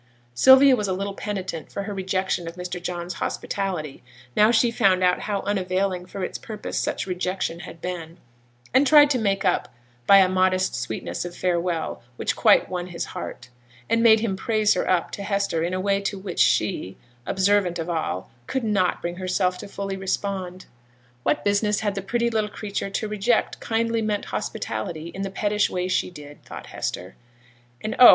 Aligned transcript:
Sylvia 0.33 0.75
was 0.75 0.87
a 0.87 0.93
little 0.93 1.13
penitent 1.13 1.71
for 1.71 1.83
her 1.83 1.93
rejection 1.93 2.47
of 2.47 2.55
Mr. 2.55 2.81
John's 2.81 3.13
hospitality, 3.21 4.01
now 4.35 4.49
she 4.49 4.71
found 4.71 5.03
out 5.03 5.19
how 5.19 5.41
unavailing 5.41 6.07
for 6.07 6.23
its 6.23 6.39
purpose 6.39 6.79
such 6.79 7.05
rejection 7.05 7.59
had 7.59 7.81
been, 7.81 8.17
and 8.73 8.87
tried 8.87 9.11
to 9.11 9.19
make 9.19 9.45
up 9.45 9.71
by 10.07 10.17
a 10.17 10.27
modest 10.27 10.73
sweetness 10.73 11.23
of 11.23 11.35
farewell, 11.35 12.01
which 12.15 12.35
quite 12.35 12.67
won 12.67 12.87
his 12.87 13.05
heart, 13.13 13.49
and 13.87 14.01
made 14.01 14.21
him 14.21 14.35
praise 14.35 14.73
her 14.73 14.89
up 14.89 15.11
to 15.11 15.21
Hester 15.21 15.61
in 15.63 15.71
a 15.71 15.79
way 15.79 16.01
to 16.01 16.17
which 16.17 16.39
she, 16.39 16.97
observant 17.27 17.77
of 17.77 17.87
all, 17.87 18.31
could 18.47 18.63
not 18.63 19.03
bring 19.03 19.17
herself 19.17 19.61
fully 19.69 19.95
to 19.97 20.01
respond. 20.01 20.65
What 21.21 21.45
business 21.45 21.81
had 21.81 21.93
the 21.93 22.01
pretty 22.01 22.31
little 22.31 22.49
creature 22.49 22.89
to 22.89 23.07
reject 23.07 23.59
kindly 23.59 24.01
meant 24.01 24.25
hospitality 24.33 25.09
in 25.09 25.21
the 25.21 25.29
pettish 25.29 25.69
way 25.69 25.87
she 25.87 26.09
did, 26.09 26.43
thought 26.43 26.65
Hester. 26.73 27.15
And, 27.81 27.93
oh! 27.99 28.09